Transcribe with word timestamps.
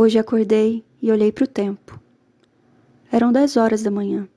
Hoje 0.00 0.16
acordei 0.16 0.84
e 1.02 1.10
olhei 1.10 1.32
para 1.32 1.42
o 1.42 1.48
tempo. 1.48 2.00
Eram 3.10 3.32
dez 3.32 3.56
horas 3.56 3.82
da 3.82 3.90
manhã 3.90 4.28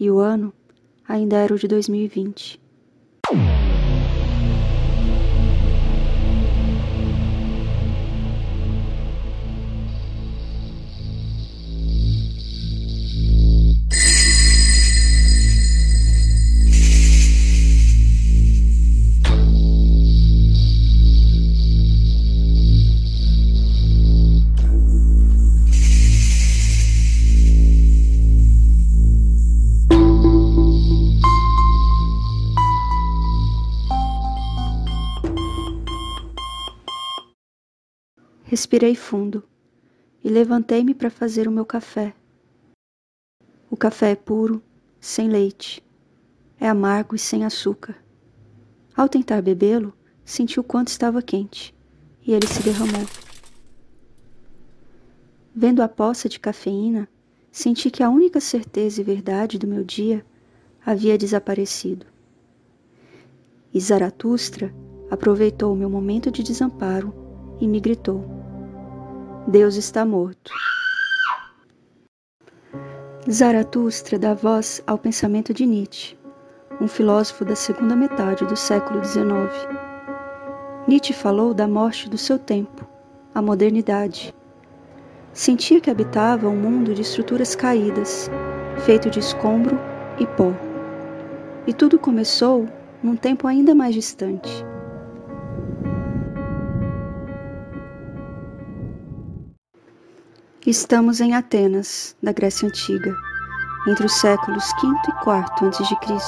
e 0.00 0.10
o 0.10 0.18
ano 0.18 0.50
ainda 1.06 1.36
era 1.36 1.54
o 1.54 1.58
de 1.58 1.68
2020. 1.68 2.58
Respirei 38.58 38.96
fundo 38.96 39.44
e 40.22 40.28
levantei-me 40.28 40.92
para 40.92 41.08
fazer 41.08 41.46
o 41.46 41.50
meu 41.50 41.64
café. 41.64 42.12
O 43.70 43.76
café 43.76 44.10
é 44.10 44.16
puro, 44.16 44.60
sem 44.98 45.28
leite. 45.28 45.80
É 46.58 46.68
amargo 46.68 47.14
e 47.14 47.20
sem 47.20 47.44
açúcar. 47.44 47.96
Ao 48.96 49.08
tentar 49.08 49.42
bebê-lo, 49.42 49.94
senti 50.24 50.58
o 50.58 50.64
quanto 50.64 50.88
estava 50.88 51.22
quente 51.22 51.72
e 52.26 52.32
ele 52.32 52.48
se 52.48 52.60
derramou. 52.60 53.06
Vendo 55.54 55.80
a 55.80 55.88
poça 55.88 56.28
de 56.28 56.40
cafeína, 56.40 57.08
senti 57.52 57.92
que 57.92 58.02
a 58.02 58.10
única 58.10 58.40
certeza 58.40 59.00
e 59.00 59.04
verdade 59.04 59.56
do 59.56 59.68
meu 59.68 59.84
dia 59.84 60.26
havia 60.84 61.16
desaparecido. 61.16 62.06
E 63.72 63.80
Zaratustra 63.80 64.74
aproveitou 65.08 65.72
o 65.72 65.76
meu 65.76 65.88
momento 65.88 66.28
de 66.28 66.42
desamparo 66.42 67.14
e 67.60 67.68
me 67.68 67.78
gritou: 67.78 68.47
Deus 69.48 69.76
está 69.76 70.04
morto. 70.04 70.52
Zaratustra 73.30 74.18
dá 74.18 74.34
voz 74.34 74.82
ao 74.86 74.98
pensamento 74.98 75.54
de 75.54 75.64
Nietzsche, 75.64 76.18
um 76.78 76.86
filósofo 76.86 77.46
da 77.46 77.56
segunda 77.56 77.96
metade 77.96 78.44
do 78.44 78.54
século 78.54 79.02
XIX. 79.02 79.24
Nietzsche 80.86 81.14
falou 81.14 81.54
da 81.54 81.66
morte 81.66 82.10
do 82.10 82.18
seu 82.18 82.38
tempo, 82.38 82.86
a 83.34 83.40
modernidade. 83.40 84.34
Sentia 85.32 85.80
que 85.80 85.90
habitava 85.90 86.46
um 86.46 86.56
mundo 86.56 86.92
de 86.92 87.00
estruturas 87.00 87.56
caídas, 87.56 88.30
feito 88.84 89.08
de 89.08 89.20
escombro 89.20 89.80
e 90.18 90.26
pó. 90.26 90.52
E 91.66 91.72
tudo 91.72 91.98
começou 91.98 92.68
num 93.02 93.16
tempo 93.16 93.46
ainda 93.46 93.74
mais 93.74 93.94
distante 93.94 94.62
Estamos 100.68 101.18
em 101.22 101.34
Atenas, 101.34 102.14
da 102.22 102.30
Grécia 102.30 102.68
Antiga, 102.68 103.16
entre 103.88 104.04
os 104.04 104.12
séculos 104.12 104.70
V 104.82 104.86
e 104.86 105.10
IV 105.22 105.66
a.C. 105.66 106.18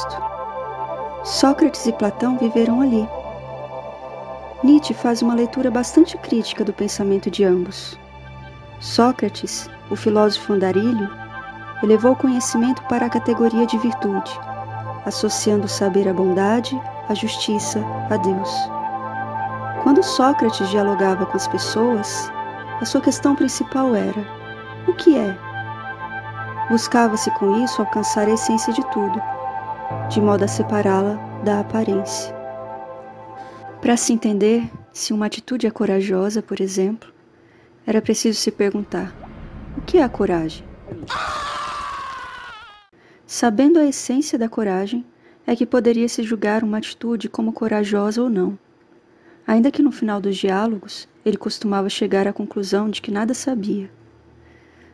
Sócrates 1.25 1.85
e 1.85 1.93
Platão 1.93 2.39
viveram 2.39 2.81
ali. 2.81 3.07
Nietzsche 4.65 4.95
faz 4.95 5.21
uma 5.21 5.35
leitura 5.35 5.71
bastante 5.71 6.17
crítica 6.17 6.65
do 6.65 6.73
pensamento 6.73 7.31
de 7.31 7.45
ambos. 7.45 7.99
Sócrates, 8.81 9.69
o 9.91 9.95
filósofo 9.95 10.55
andarilho, 10.55 11.11
elevou 11.83 12.13
o 12.13 12.17
conhecimento 12.17 12.81
para 12.85 13.05
a 13.05 13.11
categoria 13.11 13.67
de 13.67 13.77
virtude, 13.77 14.33
associando 15.05 15.67
o 15.67 15.69
saber 15.69 16.09
à 16.09 16.15
bondade, 16.15 16.81
à 17.11 17.13
justiça, 17.13 17.85
a 18.09 18.17
Deus. 18.17 18.51
Quando 19.83 20.03
Sócrates 20.03 20.67
dialogava 20.71 21.27
com 21.27 21.37
as 21.37 21.47
pessoas, 21.47 22.33
a 22.81 22.85
sua 22.87 23.03
questão 23.03 23.37
principal 23.37 23.95
era: 23.95 24.25
o 24.91 24.95
que 24.95 25.17
é? 25.17 25.39
Buscava-se 26.69 27.31
com 27.33 27.63
isso 27.65 27.81
alcançar 27.81 28.27
a 28.27 28.33
essência 28.33 28.73
de 28.73 28.83
tudo, 28.91 29.21
de 30.09 30.21
modo 30.21 30.45
a 30.45 30.49
separá-la 30.49 31.15
da 31.45 31.61
aparência. 31.61 32.35
Para 33.81 33.97
se 33.97 34.13
entender 34.13 34.69
se 34.93 35.13
uma 35.13 35.27
atitude 35.27 35.67
é 35.67 35.71
corajosa, 35.71 36.43
por 36.43 36.61
exemplo, 36.61 37.13
era 37.87 38.03
preciso 38.03 38.39
se 38.41 38.51
perguntar: 38.51 39.15
o 39.79 39.81
que 39.81 39.99
é 39.99 40.03
a 40.03 40.09
coragem? 40.09 40.65
Sabendo 43.25 43.79
a 43.79 43.87
essência 43.87 44.37
da 44.37 44.49
coragem, 44.49 45.07
é 45.47 45.55
que 45.55 45.65
poderia 45.65 46.09
se 46.09 46.25
julgar 46.25 46.65
uma 46.65 46.79
atitude 46.79 47.29
como 47.29 47.53
corajosa 47.53 48.21
ou 48.21 48.29
não. 48.29 48.59
Ainda 49.47 49.71
que 49.71 49.83
no 49.83 49.93
final 49.93 50.21
dos 50.21 50.37
diálogos 50.37 51.09
ele 51.25 51.37
costumava 51.37 51.89
chegar 51.89 52.27
à 52.27 52.33
conclusão 52.33 52.91
de 52.91 53.01
que 53.01 53.11
nada 53.13 53.35
sabia. 53.35 53.89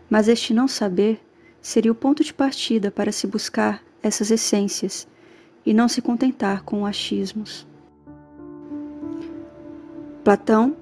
Mas 0.08 0.28
este 0.28 0.54
não 0.54 0.68
saber 0.68 1.20
seria 1.60 1.90
o 1.90 1.94
ponto 1.94 2.22
de 2.22 2.32
partida 2.32 2.90
para 2.90 3.10
se 3.10 3.26
buscar 3.26 3.82
essas 4.02 4.30
essências 4.30 5.06
e 5.64 5.74
não 5.74 5.88
se 5.88 6.00
contentar 6.00 6.62
com 6.62 6.86
achismos. 6.86 7.66
Platão, 10.22 10.76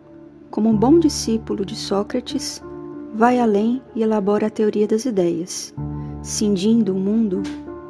como 0.51 0.69
um 0.69 0.77
bom 0.77 0.99
discípulo 0.99 1.65
de 1.65 1.75
Sócrates, 1.75 2.63
vai 3.15 3.39
além 3.39 3.83
e 3.95 4.03
elabora 4.03 4.47
a 4.47 4.51
teoria 4.51 4.87
das 4.87 5.05
ideias, 5.05 5.75
cindindo 6.23 6.95
o 6.95 6.99
mundo 6.99 7.43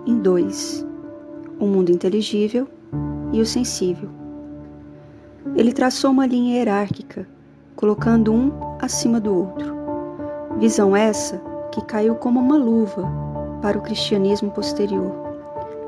em 0.07 0.19
dois: 0.19 0.87
o 1.59 1.67
mundo 1.67 1.91
inteligível 1.91 2.69
e 3.33 3.41
o 3.41 3.47
sensível. 3.47 4.09
Ele 5.57 5.73
traçou 5.73 6.11
uma 6.11 6.27
linha 6.27 6.57
hierárquica 6.57 7.29
colocando 7.75 8.33
um 8.33 8.53
acima 8.81 9.21
do 9.21 9.35
outro. 9.35 9.74
Visão 10.59 10.97
essa 10.97 11.43
que 11.73 11.85
caiu 11.85 12.15
como 12.15 12.39
uma 12.39 12.57
luva 12.57 13.11
para 13.61 13.77
o 13.77 13.83
cristianismo 13.83 14.51
posterior, 14.53 15.13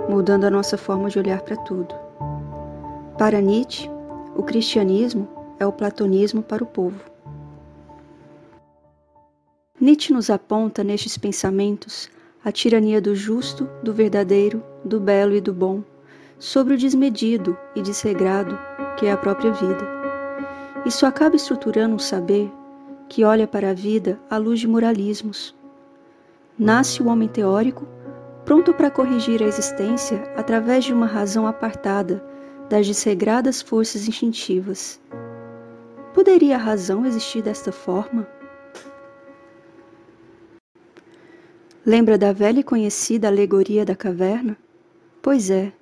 mudando 0.09 0.45
a 0.45 0.51
nossa 0.51 0.77
forma 0.77 1.09
de 1.09 1.19
olhar 1.19 1.41
para 1.43 1.57
tudo. 1.57 1.95
Para 3.17 3.41
Nietzsche, 3.41 3.89
o 4.37 4.43
cristianismo 4.43 5.29
é 5.59 5.67
o 5.67 5.73
platonismo 5.73 6.43
para 6.43 6.65
o 6.65 6.67
povo. 6.67 7.01
Nietzsche 9.81 10.13
nos 10.13 10.31
aponta 10.31 10.83
nestes 10.83 11.17
pensamentos 11.17 12.11
a 12.45 12.51
tirania 12.51 13.01
do 13.01 13.15
justo, 13.15 13.69
do 13.83 13.93
verdadeiro, 13.93 14.63
do 14.85 14.99
belo 14.99 15.35
e 15.35 15.41
do 15.41 15.53
bom, 15.53 15.83
sobre 16.39 16.75
o 16.75 16.79
desmedido 16.79 17.57
e 17.75 17.83
desregrado 17.83 18.59
que 18.97 19.07
é 19.07 19.13
a 19.13 19.17
própria 19.17 19.53
vida. 19.53 19.87
Isso 20.85 21.07
acaba 21.07 21.37
estruturando 21.37 21.95
um 21.95 21.99
saber 21.99 22.51
que 23.09 23.25
olha 23.25 23.47
para 23.47 23.71
a 23.71 23.75
vida 23.75 24.19
à 24.29 24.37
luz 24.37 24.61
de 24.61 24.69
moralismos. 24.69 25.55
Nasce 26.59 27.03
o 27.03 27.09
homem 27.09 27.29
teórico, 27.29 27.87
pronto 28.45 28.73
para 28.73 28.91
corrigir 28.91 29.43
a 29.43 29.47
existência 29.47 30.23
através 30.37 30.85
de 30.85 30.93
uma 30.93 31.07
razão 31.07 31.47
apartada 31.47 32.25
das 32.69 32.87
desregradas 32.87 33.63
forças 33.63 34.09
instintivas. 34.09 35.01
Poderia 36.15 36.57
a 36.57 36.59
razão 36.59 37.05
existir 37.05 37.43
desta 37.43 37.71
forma? 37.71 38.27
Lembra 41.85 42.19
da 42.19 42.33
velha 42.33 42.61
e 42.61 42.65
conhecida 42.65 43.29
alegoria 43.29 43.85
da 43.85 43.95
caverna? 43.95 44.57
Pois 45.23 45.51
é. 45.51 45.73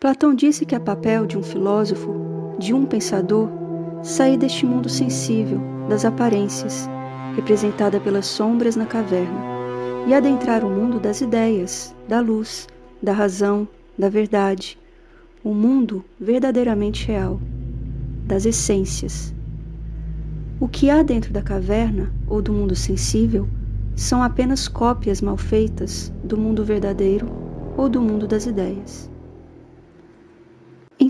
Platão 0.00 0.34
disse 0.34 0.66
que 0.66 0.74
é 0.74 0.80
papel 0.80 1.26
de 1.26 1.38
um 1.38 1.42
filósofo, 1.44 2.56
de 2.58 2.74
um 2.74 2.84
pensador, 2.84 3.48
sair 4.02 4.36
deste 4.36 4.66
mundo 4.66 4.88
sensível, 4.88 5.60
das 5.88 6.04
aparências, 6.04 6.88
representada 7.36 8.00
pelas 8.00 8.26
sombras 8.26 8.74
na 8.74 8.84
caverna, 8.84 9.40
e 10.06 10.14
adentrar 10.14 10.64
o 10.64 10.70
mundo 10.70 10.98
das 10.98 11.20
ideias, 11.20 11.94
da 12.08 12.20
luz, 12.20 12.66
da 13.00 13.12
razão, 13.12 13.66
da 13.96 14.08
verdade, 14.08 14.76
o 15.44 15.54
mundo 15.54 16.04
verdadeiramente 16.18 17.06
real, 17.06 17.40
das 18.26 18.44
essências. 18.44 19.32
O 20.58 20.66
que 20.66 20.90
há 20.90 21.02
dentro 21.02 21.32
da 21.32 21.42
caverna 21.42 22.12
ou 22.26 22.42
do 22.42 22.52
mundo 22.52 22.74
sensível 22.74 23.48
são 23.94 24.22
apenas 24.22 24.66
cópias 24.66 25.20
mal 25.20 25.36
feitas 25.36 26.12
do 26.24 26.36
mundo 26.36 26.64
verdadeiro 26.64 27.28
ou 27.76 27.88
do 27.88 28.00
mundo 28.00 28.26
das 28.26 28.46
ideias. 28.46 29.11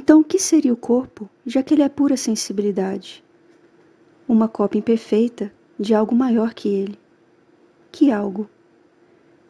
Então, 0.03 0.19
o 0.19 0.25
que 0.25 0.37
seria 0.37 0.73
o 0.73 0.77
corpo, 0.77 1.31
já 1.47 1.63
que 1.63 1.73
ele 1.73 1.83
é 1.83 1.89
pura 1.89 2.17
sensibilidade? 2.17 3.23
Uma 4.27 4.49
cópia 4.49 4.81
imperfeita 4.81 5.53
de 5.79 5.95
algo 5.95 6.13
maior 6.13 6.55
que 6.55 6.69
ele. 6.69 6.99
Que 7.93 8.11
algo? 8.11 8.51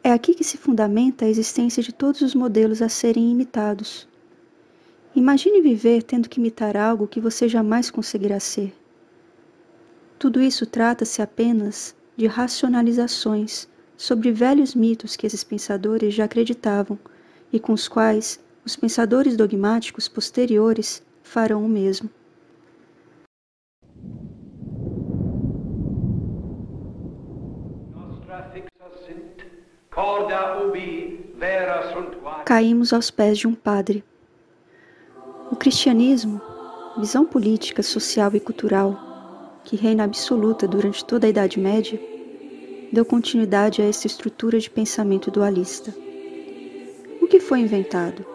É 0.03 0.11
aqui 0.13 0.35
que 0.35 0.43
se 0.43 0.55
fundamenta 0.55 1.25
a 1.25 1.27
existência 1.27 1.81
de 1.81 1.91
todos 1.91 2.21
os 2.21 2.35
modelos 2.35 2.83
a 2.83 2.87
serem 2.87 3.31
imitados. 3.31 4.07
Imagine 5.15 5.59
viver 5.59 6.03
tendo 6.03 6.29
que 6.29 6.39
imitar 6.39 6.77
algo 6.77 7.07
que 7.07 7.19
você 7.19 7.49
jamais 7.49 7.89
conseguirá 7.89 8.39
ser. 8.39 8.75
tudo 10.19 10.39
isso 10.39 10.67
trata-se 10.67 11.19
apenas 11.19 11.95
de 12.15 12.27
racionalizações 12.27 13.67
sobre 13.97 14.31
velhos 14.31 14.75
mitos 14.75 15.15
que 15.15 15.25
esses 15.25 15.43
pensadores 15.43 16.13
já 16.13 16.25
acreditavam 16.25 16.99
e 17.51 17.59
com 17.59 17.73
os 17.73 17.87
quais 17.87 18.39
os 18.65 18.75
pensadores 18.75 19.35
dogmáticos 19.35 20.07
posteriores 20.07 21.03
farão 21.21 21.65
o 21.65 21.69
mesmo. 21.69 22.09
Caímos 32.45 32.93
aos 32.93 33.11
pés 33.11 33.37
de 33.37 33.47
um 33.47 33.53
padre. 33.53 34.03
O 35.51 35.55
cristianismo, 35.55 36.41
visão 36.97 37.25
política, 37.25 37.83
social 37.83 38.33
e 38.33 38.39
cultural 38.39 39.61
que 39.63 39.75
reina 39.75 40.03
absoluta 40.03 40.67
durante 40.67 41.05
toda 41.05 41.25
a 41.25 41.29
Idade 41.29 41.59
Média, 41.59 41.99
deu 42.91 43.05
continuidade 43.05 43.81
a 43.81 43.85
essa 43.85 44.07
estrutura 44.07 44.59
de 44.59 44.69
pensamento 44.69 45.31
dualista. 45.31 45.93
O 47.21 47.27
que 47.27 47.39
foi 47.39 47.59
inventado? 47.59 48.32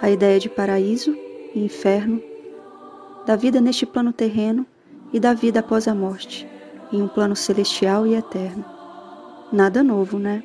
A 0.00 0.10
ideia 0.10 0.40
de 0.40 0.48
paraíso 0.48 1.14
e 1.54 1.62
inferno, 1.62 2.22
da 3.26 3.36
vida 3.36 3.60
neste 3.60 3.84
plano 3.84 4.14
terreno 4.14 4.66
e 5.12 5.20
da 5.20 5.34
vida 5.34 5.60
após 5.60 5.86
a 5.86 5.94
morte, 5.94 6.48
em 6.90 7.02
um 7.02 7.08
plano 7.08 7.36
celestial 7.36 8.06
e 8.06 8.14
eterno. 8.14 8.64
Nada 9.52 9.82
novo, 9.82 10.18
né? 10.18 10.42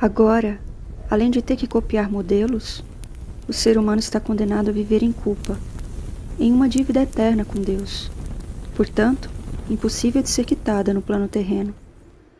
Agora, 0.00 0.60
além 1.08 1.30
de 1.30 1.40
ter 1.40 1.54
que 1.54 1.68
copiar 1.68 2.10
modelos, 2.10 2.82
o 3.46 3.52
ser 3.52 3.78
humano 3.78 4.00
está 4.00 4.18
condenado 4.18 4.70
a 4.70 4.72
viver 4.72 5.04
em 5.04 5.12
culpa, 5.12 5.56
em 6.40 6.52
uma 6.52 6.68
dívida 6.68 7.02
eterna 7.02 7.44
com 7.44 7.60
Deus. 7.60 8.10
Portanto, 8.74 9.30
impossível 9.70 10.22
de 10.22 10.28
ser 10.28 10.44
quitada 10.44 10.92
no 10.92 11.02
plano 11.02 11.28
terreno. 11.28 11.72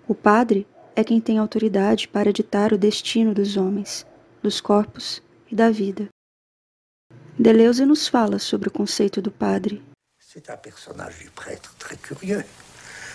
O 0.08 0.14
padre 0.14 0.66
é 0.98 1.04
quem 1.04 1.20
tem 1.20 1.38
autoridade 1.38 2.08
para 2.08 2.32
ditar 2.32 2.72
o 2.72 2.76
destino 2.76 3.32
dos 3.32 3.56
homens, 3.56 4.04
dos 4.42 4.60
corpos 4.60 5.22
e 5.48 5.54
da 5.54 5.70
vida. 5.70 6.08
Deleuze 7.38 7.86
nos 7.86 8.08
fala 8.08 8.40
sobre 8.40 8.68
o 8.68 8.72
conceito 8.72 9.22
do 9.22 9.30
padre. 9.30 9.80
C'est 10.18 10.50
un 10.50 10.56
personnage 10.56 11.20
du 11.20 11.30
prêtre 11.30 11.72
très 11.78 11.96
curieux, 11.96 12.44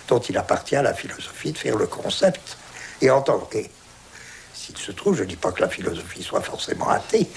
dont 0.08 0.18
il 0.18 0.38
appartient 0.38 0.76
à 0.76 0.82
la 0.82 0.94
philosophie 0.94 1.52
de 1.52 1.58
faire 1.58 1.76
le 1.76 1.86
concept. 1.86 2.56
Et 3.02 3.10
en 3.10 3.20
tant 3.20 3.40
que, 3.40 3.58
s'il 4.54 4.78
se 4.78 4.92
trouve, 4.92 5.16
je 5.16 5.24
ne 5.24 5.28
dis 5.28 5.36
pas 5.36 5.52
que 5.52 5.60
la 5.60 5.68
philosophie 5.68 6.22
soit 6.22 6.40
forcément 6.40 6.88
athée, 6.88 7.28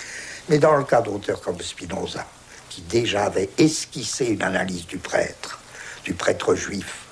mais 0.47 0.59
dans 0.59 0.77
le 0.77 0.85
cas 0.85 1.01
d'auteurs 1.01 1.41
comme 1.41 1.59
Spinoza, 1.59 2.25
qui 2.69 2.81
déjà 2.83 3.25
avait 3.25 3.49
esquissé 3.57 4.27
une 4.27 4.43
analyse 4.43 4.87
du 4.87 4.97
prêtre, 4.97 5.59
du 6.05 6.13
prêtre 6.13 6.55
juif, 6.55 7.05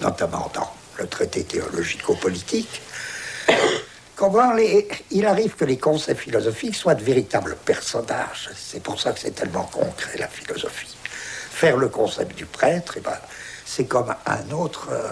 notamment 0.00 0.48
dans 0.54 0.75
le 0.98 1.06
traité 1.06 1.44
théologico-politique, 1.44 2.82
les, 4.56 4.88
il 5.10 5.26
arrive 5.26 5.54
que 5.54 5.64
les 5.64 5.78
concepts 5.78 6.20
philosophiques 6.20 6.74
soient 6.74 6.94
de 6.94 7.04
véritables 7.04 7.56
personnages. 7.64 8.50
C'est 8.56 8.82
pour 8.82 9.00
ça 9.00 9.12
que 9.12 9.20
c'est 9.20 9.34
tellement 9.34 9.64
concret, 9.64 10.18
la 10.18 10.28
philosophie. 10.28 10.96
Faire 11.50 11.76
le 11.76 11.88
concept 11.88 12.36
du 12.36 12.46
prêtre, 12.46 12.94
eh 12.96 13.00
ben, 13.00 13.18
c'est 13.64 13.86
comme 13.86 14.14
un 14.26 14.50
autre, 14.52 14.88
euh, 14.90 15.10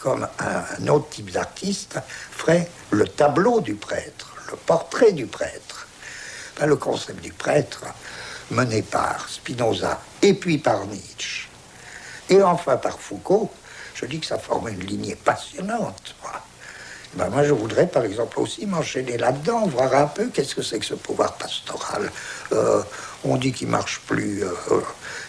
comme 0.00 0.28
un 0.38 0.88
autre 0.88 1.08
type 1.10 1.30
d'artiste 1.30 1.98
ferait 2.30 2.68
le 2.90 3.06
tableau 3.06 3.60
du 3.60 3.74
prêtre, 3.74 4.36
le 4.50 4.56
portrait 4.56 5.12
du 5.12 5.26
prêtre. 5.26 5.86
Ben, 6.58 6.66
le 6.66 6.76
concept 6.76 7.20
du 7.20 7.32
prêtre, 7.32 7.84
mené 8.50 8.82
par 8.82 9.28
Spinoza 9.28 10.00
et 10.22 10.34
puis 10.34 10.58
par 10.58 10.86
Nietzsche, 10.86 11.48
et 12.28 12.42
enfin 12.42 12.76
par 12.76 12.98
Foucault, 12.98 13.50
je 13.96 14.06
dis 14.06 14.20
que 14.20 14.26
ça 14.26 14.38
forme 14.38 14.68
une 14.68 14.80
lignée 14.80 15.16
passionnante. 15.16 16.14
Moi. 16.22 16.32
Ben 17.14 17.30
moi, 17.30 17.44
je 17.44 17.52
voudrais, 17.52 17.86
par 17.86 18.04
exemple, 18.04 18.38
aussi 18.40 18.66
m'enchaîner 18.66 19.16
là-dedans, 19.16 19.66
voir 19.66 19.94
un 19.94 20.06
peu 20.06 20.26
qu'est-ce 20.26 20.54
que 20.54 20.62
c'est 20.62 20.78
que 20.78 20.84
ce 20.84 20.94
pouvoir 20.94 21.32
pastoral. 21.38 22.12
Euh, 22.52 22.82
on 23.24 23.36
dit 23.36 23.52
qu'il 23.52 23.68
marche 23.68 24.00
plus, 24.06 24.44
euh, 24.44 24.52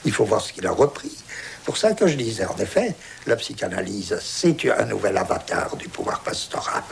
il 0.04 0.12
faut 0.12 0.26
voir 0.26 0.42
ce 0.42 0.52
qu'il 0.52 0.68
a 0.68 0.72
repris. 0.72 1.16
Pour 1.64 1.78
ça 1.78 1.94
que 1.94 2.08
je 2.08 2.16
disais, 2.16 2.46
en 2.46 2.58
effet, 2.58 2.94
la 3.26 3.38
psychanalyse, 3.38 4.20
c'est 4.22 4.70
un 4.70 4.86
nouvel 4.86 5.18
avatar 5.18 5.78
du 5.78 5.88
pouvoir 5.88 6.20
pastoral. 6.20 6.84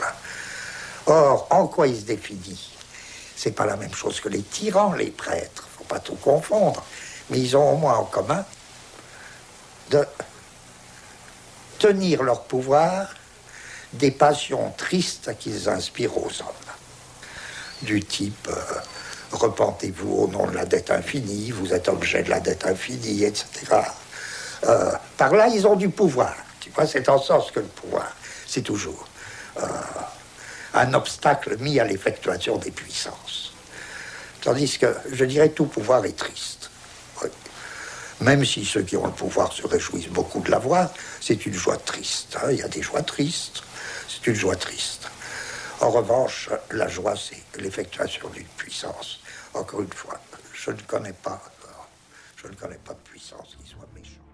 Or, 1.06 1.46
en 1.50 1.66
quoi 1.66 1.88
il 1.88 1.96
se 1.96 2.04
définit? 2.04 2.72
C'est 3.36 3.52
pas 3.52 3.66
la 3.66 3.76
même 3.76 3.94
chose 3.94 4.20
que 4.20 4.30
les 4.30 4.42
tyrans, 4.42 4.94
les 4.94 5.10
prêtres. 5.10 5.68
Faut 5.76 5.84
pas 5.84 6.00
tout 6.00 6.16
confondre. 6.16 6.82
Mais 7.28 7.38
ils 7.38 7.54
ont 7.54 7.74
au 7.74 7.76
moins 7.76 7.96
en 7.98 8.04
commun 8.04 8.44
de 9.90 10.06
tenir 11.78 12.22
leur 12.22 12.44
pouvoir 12.44 13.14
des 13.92 14.10
passions 14.10 14.72
tristes 14.76 15.36
qu'ils 15.38 15.68
inspirent 15.68 16.16
aux 16.16 16.30
hommes. 16.40 16.72
Du 17.82 18.02
type 18.04 18.48
euh, 18.48 18.80
repentez-vous 19.32 20.14
au 20.14 20.28
nom 20.28 20.46
de 20.46 20.54
la 20.54 20.64
dette 20.64 20.90
infinie, 20.90 21.50
vous 21.50 21.72
êtes 21.72 21.88
objet 21.88 22.22
de 22.22 22.30
la 22.30 22.40
dette 22.40 22.66
infinie, 22.66 23.24
etc. 23.24 23.46
Euh, 24.64 24.92
par 25.16 25.34
là, 25.34 25.48
ils 25.48 25.66
ont 25.66 25.76
du 25.76 25.88
pouvoir. 25.88 26.34
Tu 26.60 26.70
vois, 26.70 26.86
c'est 26.86 27.08
en 27.08 27.20
sens 27.20 27.50
que 27.50 27.60
le 27.60 27.66
pouvoir, 27.66 28.14
c'est 28.46 28.62
toujours 28.62 29.06
euh, 29.58 29.66
un 30.74 30.94
obstacle 30.94 31.56
mis 31.58 31.78
à 31.80 31.84
l'effectuation 31.84 32.56
des 32.58 32.70
puissances. 32.70 33.52
Tandis 34.40 34.78
que, 34.78 34.94
je 35.12 35.24
dirais, 35.24 35.50
tout 35.50 35.66
pouvoir 35.66 36.04
est 36.04 36.16
triste. 36.16 36.70
Même 38.20 38.44
si 38.44 38.64
ceux 38.64 38.82
qui 38.82 38.96
ont 38.96 39.06
le 39.06 39.12
pouvoir 39.12 39.52
se 39.52 39.66
réjouissent 39.66 40.08
beaucoup 40.08 40.40
de 40.40 40.50
l'avoir, 40.50 40.90
c'est 41.20 41.44
une 41.46 41.52
joie 41.52 41.76
triste. 41.76 42.36
Hein. 42.42 42.50
Il 42.50 42.58
y 42.58 42.62
a 42.62 42.68
des 42.68 42.82
joies 42.82 43.02
tristes. 43.02 43.62
C'est 44.08 44.26
une 44.26 44.34
joie 44.34 44.56
triste. 44.56 45.08
En 45.80 45.90
revanche, 45.90 46.48
la 46.70 46.88
joie, 46.88 47.14
c'est 47.16 47.60
l'effectuation 47.60 48.28
d'une 48.30 48.46
puissance. 48.56 49.20
Encore 49.52 49.82
une 49.82 49.92
fois, 49.92 50.18
je 50.54 50.70
ne 50.70 50.80
connais 50.86 51.12
pas, 51.12 51.42
je 52.36 52.48
ne 52.48 52.54
connais 52.54 52.78
pas 52.78 52.94
de 52.94 53.10
puissance 53.10 53.56
qui 53.62 53.70
soit 53.70 53.86
méchante. 53.94 54.25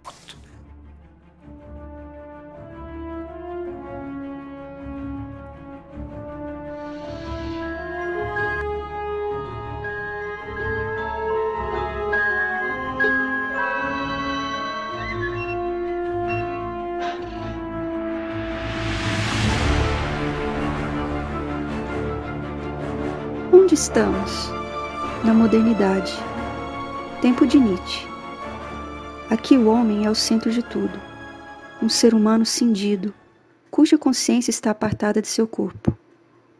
Onde 23.72 23.80
estamos? 23.80 24.50
Na 25.24 25.32
modernidade. 25.32 26.12
Tempo 27.22 27.46
de 27.46 27.58
Nietzsche. 27.58 28.06
Aqui 29.30 29.56
o 29.56 29.66
homem 29.66 30.04
é 30.04 30.10
o 30.10 30.14
centro 30.14 30.50
de 30.50 30.62
tudo. 30.62 31.00
Um 31.82 31.88
ser 31.88 32.12
humano 32.12 32.44
cindido, 32.44 33.14
cuja 33.70 33.96
consciência 33.96 34.50
está 34.50 34.70
apartada 34.70 35.22
de 35.22 35.28
seu 35.28 35.48
corpo. 35.48 35.96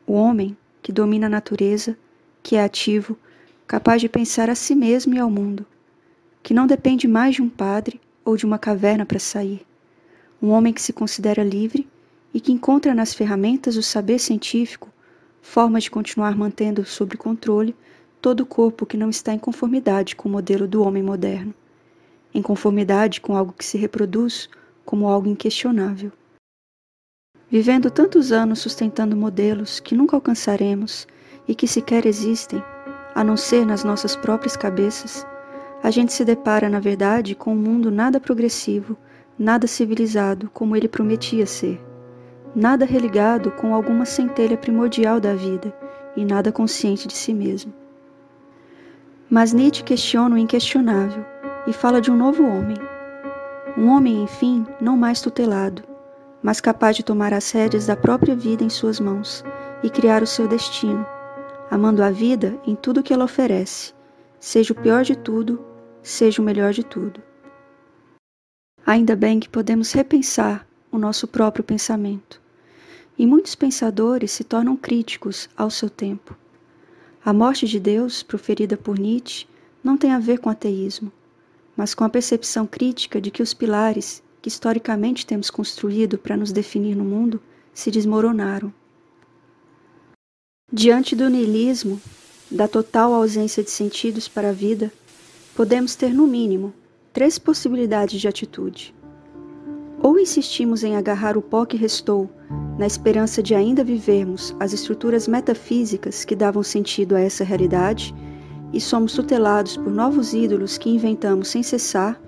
O 0.06 0.14
homem 0.14 0.56
que 0.82 0.90
domina 0.90 1.26
a 1.26 1.28
natureza, 1.28 1.98
que 2.42 2.56
é 2.56 2.64
ativo, 2.64 3.18
capaz 3.66 4.00
de 4.00 4.08
pensar 4.08 4.48
a 4.48 4.54
si 4.54 4.74
mesmo 4.74 5.12
e 5.12 5.18
ao 5.18 5.30
mundo, 5.30 5.66
que 6.42 6.54
não 6.54 6.66
depende 6.66 7.06
mais 7.06 7.34
de 7.34 7.42
um 7.42 7.48
padre 7.50 8.00
ou 8.24 8.38
de 8.38 8.46
uma 8.46 8.58
caverna 8.58 9.04
para 9.04 9.18
sair. 9.18 9.66
Um 10.40 10.48
homem 10.48 10.72
que 10.72 10.80
se 10.80 10.94
considera 10.94 11.44
livre 11.44 11.86
e 12.32 12.40
que 12.40 12.52
encontra 12.52 12.94
nas 12.94 13.12
ferramentas 13.12 13.74
do 13.74 13.82
saber 13.82 14.18
científico 14.18 14.90
forma 15.42 15.80
de 15.80 15.90
continuar 15.90 16.36
mantendo 16.36 16.84
sob 16.86 17.16
controle 17.16 17.74
todo 18.20 18.40
o 18.40 18.46
corpo 18.46 18.86
que 18.86 18.96
não 18.96 19.10
está 19.10 19.34
em 19.34 19.38
conformidade 19.38 20.14
com 20.14 20.28
o 20.28 20.32
modelo 20.32 20.68
do 20.68 20.82
homem 20.82 21.02
moderno, 21.02 21.52
em 22.32 22.40
conformidade 22.40 23.20
com 23.20 23.36
algo 23.36 23.52
que 23.52 23.64
se 23.64 23.76
reproduz 23.76 24.48
como 24.84 25.08
algo 25.08 25.28
inquestionável. 25.28 26.12
Vivendo 27.50 27.90
tantos 27.90 28.32
anos 28.32 28.60
sustentando 28.60 29.16
modelos 29.16 29.80
que 29.80 29.94
nunca 29.94 30.16
alcançaremos 30.16 31.06
e 31.46 31.54
que 31.54 31.66
sequer 31.66 32.06
existem, 32.06 32.62
a 33.14 33.22
não 33.22 33.36
ser 33.36 33.66
nas 33.66 33.84
nossas 33.84 34.16
próprias 34.16 34.56
cabeças, 34.56 35.26
a 35.82 35.90
gente 35.90 36.12
se 36.12 36.24
depara, 36.24 36.68
na 36.68 36.78
verdade, 36.78 37.34
com 37.34 37.52
um 37.52 37.56
mundo 37.56 37.90
nada 37.90 38.20
progressivo, 38.20 38.96
nada 39.36 39.66
civilizado 39.66 40.48
como 40.54 40.76
ele 40.76 40.88
prometia 40.88 41.44
ser 41.44 41.91
nada 42.54 42.84
religado 42.84 43.50
com 43.50 43.74
alguma 43.74 44.04
centelha 44.04 44.56
primordial 44.56 45.18
da 45.18 45.34
vida 45.34 45.72
e 46.16 46.24
nada 46.24 46.52
consciente 46.52 47.08
de 47.08 47.14
si 47.14 47.32
mesmo. 47.32 47.72
Mas 49.28 49.52
Nietzsche 49.52 49.82
questiona 49.82 50.34
o 50.34 50.38
inquestionável 50.38 51.24
e 51.66 51.72
fala 51.72 52.00
de 52.00 52.10
um 52.10 52.16
novo 52.16 52.44
homem. 52.44 52.76
Um 53.78 53.88
homem, 53.88 54.22
enfim, 54.22 54.66
não 54.78 54.96
mais 54.96 55.22
tutelado, 55.22 55.82
mas 56.42 56.60
capaz 56.60 56.96
de 56.96 57.02
tomar 57.02 57.32
as 57.32 57.50
rédeas 57.50 57.86
da 57.86 57.96
própria 57.96 58.36
vida 58.36 58.62
em 58.62 58.68
suas 58.68 59.00
mãos 59.00 59.42
e 59.82 59.88
criar 59.88 60.22
o 60.22 60.26
seu 60.26 60.46
destino, 60.46 61.06
amando 61.70 62.02
a 62.02 62.10
vida 62.10 62.58
em 62.66 62.74
tudo 62.74 63.02
que 63.02 63.14
ela 63.14 63.24
oferece, 63.24 63.94
seja 64.38 64.74
o 64.74 64.76
pior 64.76 65.04
de 65.04 65.16
tudo, 65.16 65.64
seja 66.02 66.42
o 66.42 66.44
melhor 66.44 66.72
de 66.72 66.84
tudo. 66.84 67.22
Ainda 68.84 69.16
bem 69.16 69.40
que 69.40 69.48
podemos 69.48 69.92
repensar 69.92 70.66
o 70.90 70.98
nosso 70.98 71.26
próprio 71.26 71.64
pensamento. 71.64 72.41
E 73.22 73.26
muitos 73.26 73.54
pensadores 73.54 74.32
se 74.32 74.42
tornam 74.42 74.76
críticos 74.76 75.48
ao 75.56 75.70
seu 75.70 75.88
tempo. 75.88 76.36
A 77.24 77.32
morte 77.32 77.68
de 77.68 77.78
Deus, 77.78 78.20
proferida 78.20 78.76
por 78.76 78.98
Nietzsche, 78.98 79.46
não 79.80 79.96
tem 79.96 80.10
a 80.10 80.18
ver 80.18 80.40
com 80.40 80.50
ateísmo, 80.50 81.12
mas 81.76 81.94
com 81.94 82.02
a 82.02 82.08
percepção 82.08 82.66
crítica 82.66 83.20
de 83.20 83.30
que 83.30 83.40
os 83.40 83.54
pilares 83.54 84.20
que 84.42 84.48
historicamente 84.48 85.24
temos 85.24 85.50
construído 85.50 86.18
para 86.18 86.36
nos 86.36 86.50
definir 86.50 86.96
no 86.96 87.04
mundo 87.04 87.40
se 87.72 87.92
desmoronaram. 87.92 88.74
Diante 90.72 91.14
do 91.14 91.30
niilismo, 91.30 92.02
da 92.50 92.66
total 92.66 93.14
ausência 93.14 93.62
de 93.62 93.70
sentidos 93.70 94.26
para 94.26 94.48
a 94.48 94.52
vida, 94.52 94.92
podemos 95.54 95.94
ter, 95.94 96.12
no 96.12 96.26
mínimo, 96.26 96.74
três 97.12 97.38
possibilidades 97.38 98.20
de 98.20 98.26
atitude. 98.26 98.92
Ou 100.02 100.18
insistimos 100.18 100.82
em 100.82 100.96
agarrar 100.96 101.36
o 101.38 101.42
pó 101.42 101.64
que 101.64 101.76
restou, 101.76 102.28
na 102.76 102.86
esperança 102.86 103.42
de 103.42 103.54
ainda 103.54 103.84
vivermos 103.84 104.54
as 104.58 104.72
estruturas 104.72 105.28
metafísicas 105.28 106.24
que 106.24 106.34
davam 106.34 106.62
sentido 106.62 107.14
a 107.14 107.20
essa 107.20 107.44
realidade, 107.44 108.14
e 108.72 108.80
somos 108.80 109.12
tutelados 109.12 109.76
por 109.76 109.92
novos 109.92 110.32
ídolos 110.32 110.78
que 110.78 110.90
inventamos 110.90 111.48
sem 111.48 111.62
cessar, 111.62 112.20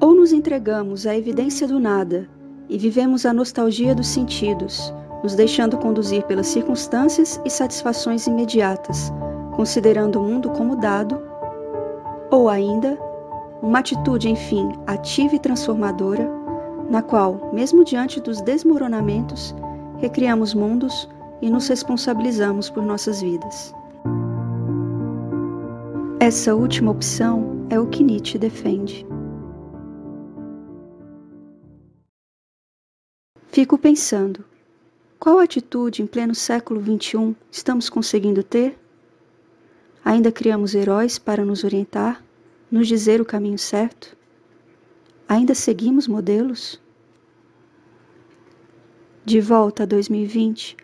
ou 0.00 0.14
nos 0.14 0.32
entregamos 0.32 1.06
à 1.06 1.16
evidência 1.16 1.66
do 1.66 1.78
nada 1.78 2.28
e 2.68 2.78
vivemos 2.78 3.26
a 3.26 3.32
nostalgia 3.32 3.94
dos 3.94 4.08
sentidos, 4.08 4.92
nos 5.22 5.34
deixando 5.34 5.76
conduzir 5.76 6.22
pelas 6.24 6.46
circunstâncias 6.46 7.40
e 7.44 7.50
satisfações 7.50 8.26
imediatas, 8.26 9.12
considerando 9.54 10.20
o 10.20 10.22
mundo 10.22 10.50
como 10.50 10.76
dado, 10.76 11.20
ou 12.30 12.48
ainda, 12.48 12.98
uma 13.62 13.80
atitude, 13.80 14.28
enfim, 14.28 14.70
ativa 14.86 15.34
e 15.34 15.38
transformadora, 15.38 16.28
na 16.88 17.02
qual, 17.02 17.50
mesmo 17.52 17.84
diante 17.84 18.20
dos 18.20 18.40
desmoronamentos, 18.40 19.54
recriamos 19.98 20.54
mundos 20.54 21.08
e 21.42 21.50
nos 21.50 21.68
responsabilizamos 21.68 22.70
por 22.70 22.82
nossas 22.82 23.20
vidas. 23.20 23.74
Essa 26.18 26.54
última 26.54 26.90
opção 26.90 27.66
é 27.70 27.78
o 27.78 27.86
que 27.86 28.02
Nietzsche 28.02 28.38
defende. 28.38 29.06
Fico 33.48 33.76
pensando, 33.78 34.44
qual 35.18 35.38
atitude 35.38 36.02
em 36.02 36.06
pleno 36.06 36.34
século 36.34 36.80
XXI 36.80 37.36
estamos 37.50 37.90
conseguindo 37.90 38.42
ter? 38.42 38.78
Ainda 40.04 40.32
criamos 40.32 40.74
heróis 40.74 41.18
para 41.18 41.44
nos 41.44 41.62
orientar, 41.62 42.22
nos 42.70 42.86
dizer 42.86 43.20
o 43.20 43.24
caminho 43.24 43.58
certo? 43.58 44.16
Ainda 45.28 45.54
seguimos 45.54 46.06
modelos? 46.06 46.80
De 49.24 49.40
volta 49.40 49.82
a 49.82 49.86
2020, 49.86 50.76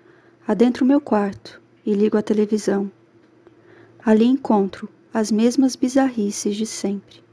adentro 0.46 0.84
meu 0.84 1.00
quarto 1.00 1.60
e 1.84 1.94
ligo 1.94 2.16
a 2.16 2.22
televisão. 2.22 2.90
Ali 4.04 4.24
encontro 4.24 4.88
as 5.12 5.30
mesmas 5.30 5.74
bizarrices 5.74 6.56
de 6.56 6.66
sempre. 6.66 7.24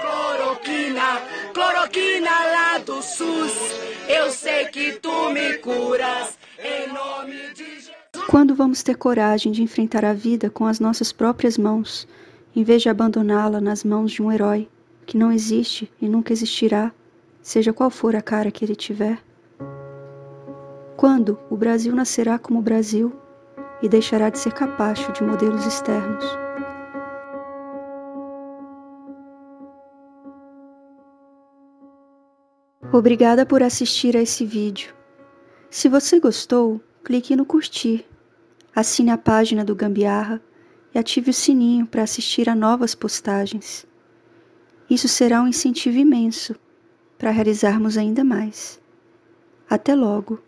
Cloroquina, 0.00 1.22
cloroquina 1.54 2.30
lá 2.30 2.78
do 2.78 3.00
SUS. 3.02 3.54
Eu 4.08 4.30
sei 4.30 4.66
que 4.66 4.92
tu 5.00 5.30
me 5.30 5.58
curas 5.58 6.38
em 6.58 6.92
nome 6.92 7.52
de 7.54 7.64
Jesus. 7.64 7.98
Quando 8.28 8.54
vamos 8.54 8.82
ter 8.82 8.96
coragem 8.96 9.52
de 9.52 9.62
enfrentar 9.62 10.04
a 10.04 10.12
vida 10.12 10.50
com 10.50 10.66
as 10.66 10.78
nossas 10.78 11.12
próprias 11.12 11.56
mãos, 11.56 12.06
em 12.54 12.64
vez 12.64 12.82
de 12.82 12.88
abandoná-la 12.88 13.60
nas 13.60 13.84
mãos 13.84 14.12
de 14.12 14.22
um 14.22 14.32
herói 14.32 14.68
que 15.06 15.16
não 15.16 15.32
existe 15.32 15.90
e 16.00 16.08
nunca 16.08 16.32
existirá, 16.32 16.92
seja 17.42 17.72
qual 17.72 17.90
for 17.90 18.14
a 18.14 18.22
cara 18.22 18.50
que 18.50 18.64
ele 18.64 18.76
tiver? 18.76 19.18
Quando 20.96 21.38
o 21.48 21.56
Brasil 21.56 21.94
nascerá 21.94 22.38
como 22.38 22.60
Brasil 22.60 23.14
e 23.80 23.88
deixará 23.88 24.28
de 24.30 24.38
ser 24.38 24.52
capacho 24.52 25.12
de 25.12 25.22
modelos 25.22 25.64
externos? 25.64 26.24
Obrigada 32.92 33.46
por 33.46 33.62
assistir 33.62 34.16
a 34.16 34.22
esse 34.22 34.44
vídeo. 34.44 34.94
Se 35.70 35.88
você 35.88 36.18
gostou, 36.18 36.80
clique 37.04 37.36
no 37.36 37.44
curtir, 37.44 38.04
assine 38.74 39.10
a 39.10 39.18
página 39.18 39.64
do 39.64 39.74
Gambiarra 39.74 40.40
e 40.94 40.98
ative 40.98 41.30
o 41.30 41.34
sininho 41.34 41.86
para 41.86 42.02
assistir 42.02 42.48
a 42.48 42.54
novas 42.54 42.94
postagens. 42.94 43.86
Isso 44.88 45.08
será 45.08 45.42
um 45.42 45.48
incentivo 45.48 45.98
imenso 45.98 46.54
para 47.18 47.30
realizarmos 47.30 47.98
ainda 47.98 48.24
mais. 48.24 48.80
Até 49.68 49.94
logo! 49.94 50.40